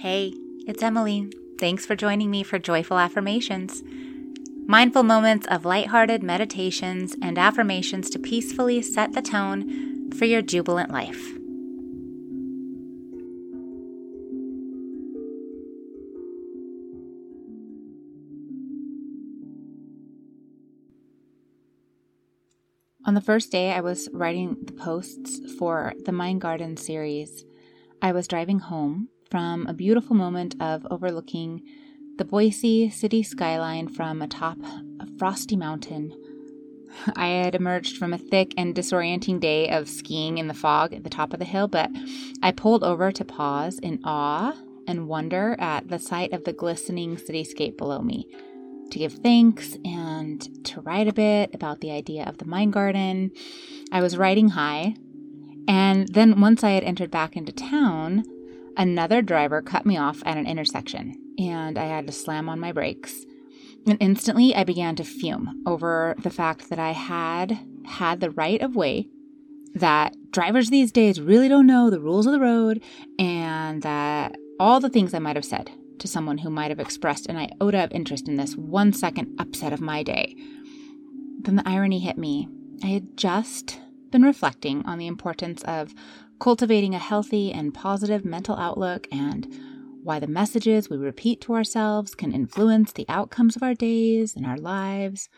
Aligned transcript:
Hey, 0.00 0.32
it's 0.64 0.80
Emily. 0.80 1.28
Thanks 1.58 1.84
for 1.84 1.96
joining 1.96 2.30
me 2.30 2.44
for 2.44 2.60
Joyful 2.60 3.00
Affirmations. 3.00 3.82
Mindful 4.64 5.02
moments 5.02 5.44
of 5.48 5.64
lighthearted 5.64 6.22
meditations 6.22 7.16
and 7.20 7.36
affirmations 7.36 8.08
to 8.10 8.20
peacefully 8.20 8.80
set 8.80 9.14
the 9.14 9.22
tone 9.22 10.12
for 10.12 10.24
your 10.24 10.40
jubilant 10.40 10.92
life. 10.92 11.20
On 23.04 23.14
the 23.14 23.20
first 23.20 23.50
day 23.50 23.72
I 23.72 23.80
was 23.80 24.08
writing 24.12 24.58
the 24.62 24.74
posts 24.74 25.40
for 25.58 25.92
the 26.04 26.12
Mind 26.12 26.40
Garden 26.40 26.76
series, 26.76 27.44
I 28.00 28.12
was 28.12 28.28
driving 28.28 28.60
home 28.60 29.08
from 29.30 29.66
a 29.66 29.74
beautiful 29.74 30.16
moment 30.16 30.54
of 30.60 30.86
overlooking 30.90 31.62
the 32.16 32.24
Boise 32.24 32.90
city 32.90 33.22
skyline 33.22 33.88
from 33.88 34.22
atop 34.22 34.58
a 35.00 35.06
frosty 35.18 35.56
mountain. 35.56 36.12
I 37.14 37.28
had 37.28 37.54
emerged 37.54 37.96
from 37.96 38.12
a 38.12 38.18
thick 38.18 38.54
and 38.56 38.74
disorienting 38.74 39.40
day 39.40 39.68
of 39.68 39.88
skiing 39.88 40.38
in 40.38 40.48
the 40.48 40.54
fog 40.54 40.94
at 40.94 41.04
the 41.04 41.10
top 41.10 41.32
of 41.32 41.38
the 41.38 41.44
hill, 41.44 41.68
but 41.68 41.90
I 42.42 42.50
pulled 42.50 42.82
over 42.82 43.12
to 43.12 43.24
pause 43.24 43.78
in 43.78 44.00
awe 44.04 44.56
and 44.86 45.06
wonder 45.06 45.54
at 45.58 45.88
the 45.88 45.98
sight 45.98 46.32
of 46.32 46.44
the 46.44 46.52
glistening 46.52 47.16
cityscape 47.16 47.76
below 47.76 48.00
me, 48.00 48.26
to 48.90 48.98
give 48.98 49.12
thanks 49.12 49.76
and 49.84 50.64
to 50.64 50.80
write 50.80 51.08
a 51.08 51.12
bit 51.12 51.54
about 51.54 51.80
the 51.80 51.90
idea 51.90 52.24
of 52.24 52.38
the 52.38 52.46
mind 52.46 52.72
garden. 52.72 53.30
I 53.92 54.00
was 54.00 54.16
riding 54.16 54.48
high, 54.48 54.96
and 55.68 56.08
then 56.08 56.40
once 56.40 56.64
I 56.64 56.70
had 56.70 56.84
entered 56.84 57.10
back 57.10 57.36
into 57.36 57.52
town, 57.52 58.24
Another 58.78 59.22
driver 59.22 59.60
cut 59.60 59.84
me 59.84 59.96
off 59.96 60.22
at 60.24 60.38
an 60.38 60.46
intersection, 60.46 61.20
and 61.36 61.76
I 61.76 61.86
had 61.86 62.06
to 62.06 62.12
slam 62.12 62.48
on 62.48 62.60
my 62.60 62.70
brakes. 62.70 63.26
And 63.88 63.98
instantly 64.00 64.54
I 64.54 64.62
began 64.62 64.94
to 64.96 65.04
fume 65.04 65.64
over 65.66 66.14
the 66.18 66.30
fact 66.30 66.70
that 66.70 66.78
I 66.78 66.92
had 66.92 67.58
had 67.84 68.20
the 68.20 68.30
right 68.30 68.60
of 68.62 68.76
way, 68.76 69.08
that 69.74 70.14
drivers 70.30 70.70
these 70.70 70.92
days 70.92 71.20
really 71.20 71.48
don't 71.48 71.66
know 71.66 71.90
the 71.90 72.00
rules 72.00 72.26
of 72.26 72.32
the 72.32 72.40
road, 72.40 72.80
and 73.18 73.82
that 73.82 74.36
all 74.60 74.78
the 74.78 74.88
things 74.88 75.12
I 75.12 75.18
might 75.18 75.36
have 75.36 75.44
said 75.44 75.72
to 75.98 76.06
someone 76.06 76.38
who 76.38 76.50
might 76.50 76.70
have 76.70 76.78
expressed 76.78 77.26
an 77.26 77.36
iota 77.36 77.82
of 77.82 77.90
interest 77.90 78.28
in 78.28 78.36
this 78.36 78.54
one 78.54 78.92
second 78.92 79.34
upset 79.40 79.72
of 79.72 79.80
my 79.80 80.04
day. 80.04 80.36
Then 81.40 81.56
the 81.56 81.68
irony 81.68 81.98
hit 81.98 82.16
me. 82.16 82.48
I 82.84 82.88
had 82.88 83.16
just 83.16 83.80
been 84.10 84.22
reflecting 84.22 84.86
on 84.86 84.98
the 84.98 85.08
importance 85.08 85.62
of 85.64 85.94
cultivating 86.38 86.94
a 86.94 86.98
healthy 86.98 87.52
and 87.52 87.74
positive 87.74 88.24
mental 88.24 88.56
outlook, 88.56 89.06
and 89.12 89.46
why 90.02 90.18
the 90.18 90.26
messages 90.26 90.88
we 90.88 90.96
repeat 90.96 91.40
to 91.42 91.54
ourselves 91.54 92.14
can 92.14 92.32
influence 92.32 92.92
the 92.92 93.06
outcomes 93.08 93.56
of 93.56 93.62
our 93.62 93.74
days 93.74 94.34
and 94.34 94.46
our 94.46 94.56
lives. 94.56 95.28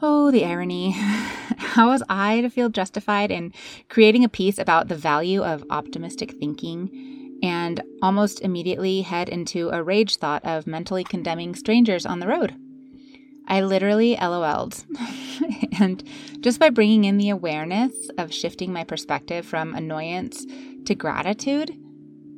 Oh, 0.00 0.30
the 0.30 0.44
irony. 0.44 0.90
How 0.96 1.88
was 1.88 2.02
I 2.08 2.40
to 2.40 2.50
feel 2.50 2.68
justified 2.68 3.30
in 3.30 3.52
creating 3.88 4.24
a 4.24 4.28
piece 4.28 4.58
about 4.58 4.88
the 4.88 4.96
value 4.96 5.42
of 5.42 5.64
optimistic 5.70 6.32
thinking 6.38 7.38
and 7.42 7.82
almost 8.02 8.40
immediately 8.40 9.02
head 9.02 9.28
into 9.28 9.70
a 9.70 9.82
rage 9.82 10.16
thought 10.16 10.44
of 10.44 10.66
mentally 10.66 11.04
condemning 11.04 11.54
strangers 11.54 12.04
on 12.04 12.20
the 12.20 12.28
road? 12.28 12.54
I 13.46 13.60
literally 13.60 14.16
LOL'd. 14.16 14.84
and 15.80 16.02
just 16.40 16.58
by 16.58 16.70
bringing 16.70 17.04
in 17.04 17.18
the 17.18 17.30
awareness 17.30 17.92
of 18.18 18.32
shifting 18.32 18.72
my 18.72 18.84
perspective 18.84 19.44
from 19.44 19.74
annoyance 19.74 20.46
to 20.86 20.94
gratitude, 20.94 21.76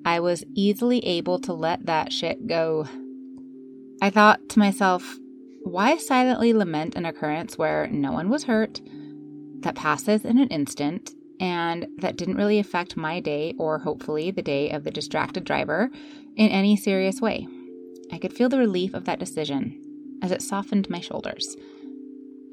I 0.05 0.21
was 0.21 0.45
easily 0.55 1.05
able 1.05 1.39
to 1.41 1.53
let 1.53 1.87
that 1.87 2.13
shit 2.13 2.47
go. 2.47 2.87
I 4.03 4.11
thought 4.11 4.49
to 4.51 4.59
myself, 4.59 5.19
why 5.63 5.97
silently 5.97 6.53
lament 6.53 6.95
an 6.95 7.07
occurrence 7.07 7.57
where 7.57 7.89
no 7.89 8.13
one 8.13 8.29
was 8.29 8.45
hurt, 8.45 8.81
that 9.61 9.77
passes 9.77 10.25
in 10.25 10.39
an 10.39 10.49
instant, 10.49 11.13
and 11.41 11.87
that 11.99 12.17
didn't 12.17 12.37
really 12.37 12.59
affect 12.59 12.99
my 12.99 13.19
day 13.19 13.55
or 13.59 13.79
hopefully 13.79 14.31
the 14.31 14.43
day 14.43 14.71
of 14.71 14.85
the 14.85 14.91
distracted 14.91 15.45
driver 15.45 15.91
in 16.37 16.51
any 16.51 16.77
serious 16.77 17.21
way? 17.21 17.47
I 18.13 18.19
could 18.19 18.35
feel 18.35 18.51
the 18.51 18.59
relief 18.59 18.93
of 18.93 19.07
that 19.07 19.19
decision 19.19 19.81
as 20.25 20.33
it 20.33 20.41
softened 20.41 20.89
my 20.89 21.01
shoulders. 21.01 21.55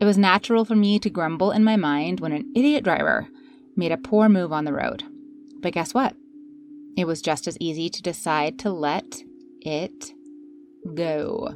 It 0.02 0.06
was 0.06 0.18
natural 0.18 0.66
for 0.66 0.76
me 0.76 1.00
to 1.00 1.10
grumble 1.10 1.52
in 1.52 1.64
my 1.64 1.78
mind 1.78 2.20
when 2.20 2.34
an 2.34 2.52
idiot 2.54 2.84
driver 2.84 3.30
made 3.78 3.94
a 3.94 3.98
poor 3.98 4.28
move 4.28 4.52
on 4.52 4.66
the 4.66 4.74
road. 4.74 5.04
But 5.62 5.72
guess 5.72 5.94
what? 5.94 6.14
It 6.98 7.08
was 7.08 7.22
just 7.22 7.48
as 7.48 7.58
easy 7.62 7.90
to 7.90 8.02
decide 8.02 8.60
to 8.60 8.72
let 8.72 9.24
it 9.62 10.12
go. 10.94 11.56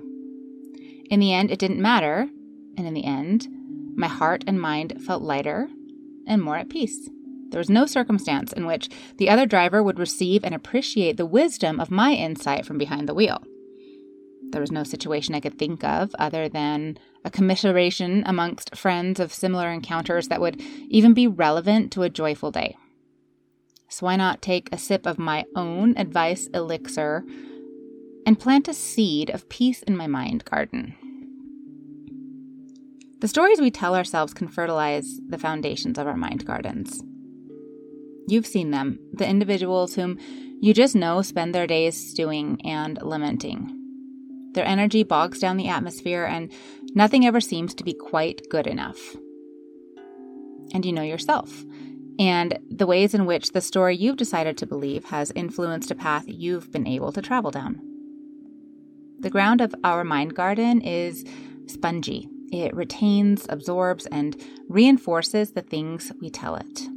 In 1.10 1.20
the 1.20 1.34
end, 1.34 1.52
it 1.52 1.60
didn't 1.60 1.82
matter, 1.82 2.30
and 2.78 2.88
in 2.88 2.94
the 2.94 3.04
end, 3.04 3.50
my 3.98 4.08
heart 4.08 4.46
and 4.48 4.60
mind 4.60 5.02
felt 5.06 5.22
lighter 5.22 5.68
and 6.26 6.42
more 6.42 6.56
at 6.56 6.70
peace. 6.70 7.10
There 7.50 7.60
was 7.60 7.70
no 7.70 7.86
circumstance 7.86 8.54
in 8.54 8.66
which 8.66 8.90
the 9.18 9.30
other 9.30 9.46
driver 9.46 9.84
would 9.84 10.00
receive 10.00 10.46
and 10.46 10.56
appreciate 10.56 11.18
the 11.18 11.26
wisdom 11.26 11.82
of 11.82 11.92
my 11.92 12.14
insight 12.14 12.66
from 12.66 12.78
behind 12.78 13.10
the 13.10 13.14
wheel. 13.14 13.44
There 14.56 14.62
was 14.62 14.72
no 14.72 14.86
situation 14.86 15.36
I 15.36 15.42
could 15.42 15.60
think 15.60 15.84
of 15.84 16.16
other 16.18 16.48
than 16.48 16.98
a 17.26 17.30
commiseration 17.30 18.24
amongst 18.26 18.74
friends 18.74 19.20
of 19.20 19.34
similar 19.34 19.70
encounters 19.70 20.30
that 20.30 20.40
would 20.40 20.62
even 20.88 21.14
be 21.14 21.28
relevant 21.28 21.92
to 21.92 22.04
a 22.04 22.10
joyful 22.10 22.52
day. 22.52 22.78
So, 23.90 24.06
why 24.06 24.16
not 24.16 24.42
take 24.42 24.70
a 24.72 24.78
sip 24.78 25.06
of 25.06 25.20
my 25.20 25.44
own 25.58 25.98
advice 25.98 26.48
elixir 26.54 27.26
and 28.26 28.40
plant 28.40 28.70
a 28.70 28.74
seed 28.74 29.30
of 29.30 29.50
peace 29.50 29.84
in 29.84 29.98
my 29.98 30.08
mind 30.08 30.46
garden? 30.46 30.96
The 33.20 33.28
stories 33.28 33.60
we 33.60 33.72
tell 33.72 33.94
ourselves 33.94 34.34
can 34.34 34.48
fertilize 34.48 35.20
the 35.28 35.38
foundations 35.38 35.98
of 35.98 36.08
our 36.08 36.16
mind 36.16 36.46
gardens. 36.46 37.04
You've 38.30 38.48
seen 38.48 38.72
them, 38.72 39.00
the 39.12 39.28
individuals 39.28 39.96
whom 39.96 40.18
you 40.62 40.74
just 40.74 40.96
know 40.96 41.22
spend 41.22 41.54
their 41.54 41.68
days 41.68 41.98
stewing 42.12 42.62
and 42.64 42.98
lamenting. 43.02 43.82
Their 44.56 44.66
energy 44.66 45.04
bogs 45.04 45.40
down 45.40 45.58
the 45.58 45.68
atmosphere, 45.68 46.24
and 46.24 46.50
nothing 46.96 47.26
ever 47.26 47.42
seems 47.42 47.76
to 47.76 47.84
be 47.84 47.94
quite 47.94 48.42
good 48.50 48.68
enough. 48.68 48.98
And 50.74 50.86
you 50.86 50.94
know 50.94 51.02
yourself, 51.02 51.66
and 52.18 52.58
the 52.72 52.88
ways 52.88 53.14
in 53.14 53.26
which 53.26 53.52
the 53.52 53.60
story 53.60 53.98
you've 53.98 54.16
decided 54.16 54.58
to 54.58 54.66
believe 54.66 55.04
has 55.06 55.32
influenced 55.36 55.92
a 55.92 55.96
path 55.96 56.24
you've 56.26 56.72
been 56.72 56.88
able 56.88 57.12
to 57.12 57.22
travel 57.22 57.52
down. 57.52 57.82
The 59.20 59.30
ground 59.30 59.60
of 59.60 59.76
our 59.84 60.06
mind 60.06 60.36
garden 60.36 60.80
is 60.82 61.26
spongy. 61.68 62.30
It 62.50 62.74
retains, 62.74 63.46
absorbs, 63.50 64.06
and 64.06 64.42
reinforces 64.70 65.52
the 65.52 65.64
things 65.64 66.14
we 66.22 66.30
tell 66.30 66.56
it. 66.56 66.88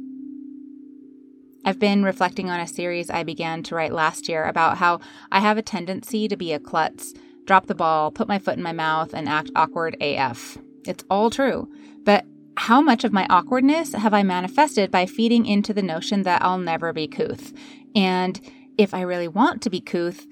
I've 1.65 1.79
been 1.79 2.03
reflecting 2.03 2.49
on 2.49 2.61
a 2.61 2.67
series 2.67 3.09
I 3.09 3.23
began 3.23 3.63
to 3.63 3.75
write 3.75 3.91
last 3.91 4.29
year 4.29 4.45
about 4.45 4.77
how 4.77 5.01
I 5.29 5.41
have 5.41 5.57
a 5.57 5.61
tendency 5.61 6.29
to 6.29 6.37
be 6.37 6.53
a 6.53 6.59
klutz 6.59 7.13
drop 7.49 7.65
the 7.65 7.73
ball, 7.73 8.11
put 8.11 8.27
my 8.27 8.37
foot 8.37 8.57
in 8.57 8.63
my 8.63 8.71
mouth, 8.71 9.11
and 9.11 9.27
act 9.27 9.49
awkward 9.55 9.97
AF. 9.99 10.55
It's 10.85 11.03
all 11.09 11.31
true. 11.31 11.67
But 12.05 12.23
how 12.57 12.79
much 12.79 13.03
of 13.03 13.11
my 13.11 13.25
awkwardness 13.27 13.93
have 13.93 14.13
I 14.13 14.21
manifested 14.21 14.91
by 14.91 15.07
feeding 15.07 15.47
into 15.47 15.73
the 15.73 15.81
notion 15.81 16.21
that 16.23 16.43
I'll 16.43 16.59
never 16.59 16.93
be 16.93 17.07
couth? 17.07 17.51
And 17.95 18.39
if 18.77 18.93
I 18.93 19.01
really 19.01 19.27
want 19.27 19.63
to 19.63 19.71
be 19.71 19.81
couth, 19.81 20.27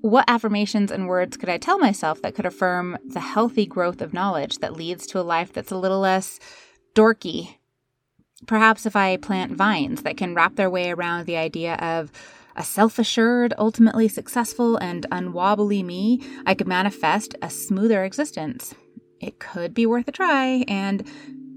what 0.00 0.24
affirmations 0.28 0.90
and 0.90 1.08
words 1.08 1.36
could 1.36 1.50
I 1.50 1.58
tell 1.58 1.78
myself 1.78 2.22
that 2.22 2.34
could 2.34 2.46
affirm 2.46 2.96
the 3.04 3.20
healthy 3.20 3.66
growth 3.66 4.00
of 4.00 4.14
knowledge 4.14 4.60
that 4.60 4.72
leads 4.72 5.06
to 5.08 5.20
a 5.20 5.28
life 5.34 5.52
that's 5.52 5.72
a 5.72 5.76
little 5.76 6.00
less 6.00 6.40
dorky? 6.94 7.56
Perhaps 8.46 8.86
if 8.86 8.96
I 8.96 9.18
plant 9.18 9.52
vines 9.52 10.04
that 10.04 10.16
can 10.16 10.34
wrap 10.34 10.56
their 10.56 10.70
way 10.70 10.90
around 10.90 11.26
the 11.26 11.36
idea 11.36 11.74
of 11.74 12.10
a 12.56 12.64
self 12.64 12.98
assured, 12.98 13.54
ultimately 13.58 14.08
successful, 14.08 14.76
and 14.76 15.06
unwobbly 15.10 15.82
me, 15.82 16.20
I 16.46 16.54
could 16.54 16.68
manifest 16.68 17.34
a 17.42 17.50
smoother 17.50 18.04
existence. 18.04 18.74
It 19.20 19.38
could 19.38 19.72
be 19.74 19.86
worth 19.86 20.08
a 20.08 20.12
try, 20.12 20.64
and 20.68 21.08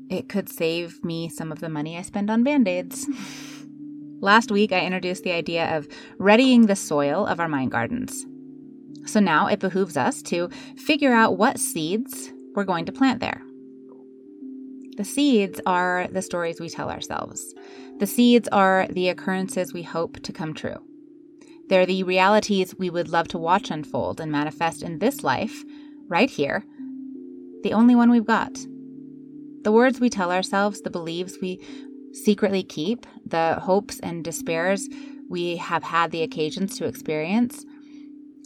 it 0.10 0.30
could 0.30 0.50
save 0.50 1.04
me 1.04 1.30
some 1.30 1.52
of 1.52 1.60
the 1.60 1.70
money 1.70 1.98
I 1.98 2.02
spend 2.04 2.30
on 2.30 2.44
band 2.44 2.68
aids. 2.68 3.08
Last 4.22 4.52
week, 4.52 4.72
I 4.72 4.86
introduced 4.86 5.24
the 5.24 5.34
idea 5.34 5.76
of 5.76 5.88
readying 6.18 6.68
the 6.68 6.76
soil 6.76 7.26
of 7.26 7.40
our 7.40 7.50
mind 7.50 7.72
gardens. 7.72 8.26
So 9.06 9.20
now 9.20 9.48
it 9.48 9.60
behooves 9.60 9.98
us 9.98 10.22
to 10.24 10.50
figure 10.78 11.14
out 11.14 11.38
what 11.38 11.60
seeds 11.60 12.32
we're 12.56 12.64
going 12.64 12.86
to 12.86 12.92
plant 12.92 13.20
there. 13.20 13.42
The 14.96 15.04
seeds 15.04 15.60
are 15.66 16.08
the 16.10 16.22
stories 16.22 16.60
we 16.60 16.70
tell 16.70 16.90
ourselves. 16.90 17.54
The 18.00 18.08
seeds 18.08 18.48
are 18.54 18.88
the 18.90 19.10
occurrences 19.10 19.74
we 19.74 19.84
hope 19.84 20.22
to 20.24 20.32
come 20.32 20.54
true. 20.54 20.78
They're 21.68 21.86
the 21.86 22.04
realities 22.04 22.76
we 22.78 22.90
would 22.90 23.10
love 23.10 23.28
to 23.30 23.38
watch 23.38 23.72
unfold 23.72 24.22
and 24.22 24.32
manifest 24.32 24.84
in 24.84 25.00
this 25.00 25.24
life, 25.24 25.64
right 26.08 26.30
here, 26.30 26.64
the 27.64 27.74
only 27.74 27.96
one 27.96 28.10
we've 28.10 28.26
got. 28.26 28.54
The 29.64 29.72
words 29.72 30.00
we 30.00 30.10
tell 30.10 30.32
ourselves, 30.32 30.82
the 30.82 30.92
beliefs 30.92 31.40
we 31.42 31.60
secretly 32.14 32.64
keep, 32.64 33.06
the 33.26 33.56
hopes 33.56 34.00
and 34.00 34.24
despairs 34.24 34.88
we 35.28 35.58
have 35.58 35.84
had 35.84 36.12
the 36.12 36.22
occasions 36.22 36.78
to 36.78 36.86
experience, 36.86 37.66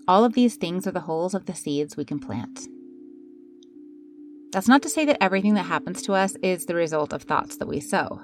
all 0.08 0.24
of 0.24 0.34
these 0.34 0.56
things 0.56 0.88
are 0.88 0.92
the 0.92 1.02
holes 1.02 1.36
of 1.36 1.46
the 1.46 1.54
seeds 1.54 1.96
we 1.96 2.06
can 2.06 2.20
plant. 2.20 2.68
That's 4.52 4.68
not 4.68 4.82
to 4.82 4.90
say 4.90 5.06
that 5.06 5.22
everything 5.24 5.54
that 5.54 5.64
happens 5.64 6.02
to 6.04 6.14
us 6.14 6.36
is 6.42 6.66
the 6.66 6.76
result 6.76 7.14
of 7.14 7.24
thoughts 7.24 7.58
that 7.58 7.68
we 7.68 7.80
sow. 7.80 8.22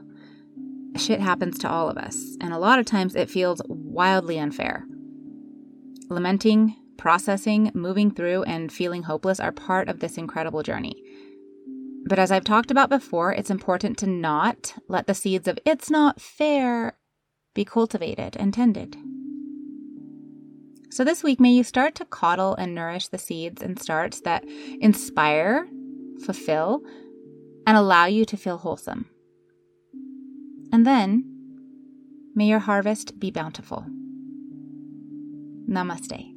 Shit 0.98 1.20
happens 1.20 1.60
to 1.60 1.70
all 1.70 1.90
of 1.90 1.98
us, 1.98 2.38
and 2.42 2.52
a 2.54 2.58
lot 2.58 2.80
of 2.80 2.86
times 2.86 3.16
it 3.16 3.30
feels 3.30 3.62
wildly 3.68 4.40
unfair. 4.40 4.86
Lamenting, 6.10 6.76
processing, 6.98 7.72
moving 7.74 8.12
through, 8.12 8.44
and 8.44 8.72
feeling 8.72 9.04
hopeless 9.04 9.40
are 9.40 9.52
part 9.52 9.90
of 9.90 10.00
this 10.00 10.18
incredible 10.18 10.64
journey. 10.64 11.02
But 12.08 12.20
as 12.20 12.32
I've 12.32 12.44
talked 12.44 12.72
about 12.72 12.90
before, 12.90 13.34
it's 13.34 13.50
important 13.50 13.98
to 14.00 14.08
not 14.08 14.76
let 14.88 15.08
the 15.08 15.14
seeds 15.14 15.48
of 15.48 15.60
it's 15.66 15.90
not 15.90 16.22
fair 16.22 16.98
be 17.54 17.66
cultivated 17.66 18.36
and 18.38 18.54
tended. 18.54 18.96
So 20.92 21.04
this 21.04 21.24
week, 21.24 21.40
may 21.40 21.52
you 21.52 21.64
start 21.64 21.96
to 21.96 22.06
coddle 22.06 22.56
and 22.56 22.74
nourish 22.74 23.10
the 23.10 23.18
seeds 23.18 23.62
and 23.62 23.82
starts 23.82 24.22
that 24.22 24.46
inspire, 24.80 25.68
fulfill, 26.24 26.82
and 27.68 27.78
allow 27.78 28.06
you 28.06 28.26
to 28.26 28.38
feel 28.38 28.58
wholesome. 28.58 29.06
And 30.72 30.86
then, 30.86 31.24
may 32.36 32.46
your 32.46 32.60
harvest 32.60 33.20
be 33.20 33.32
bountiful. 33.32 33.86
Namaste. 35.68 36.35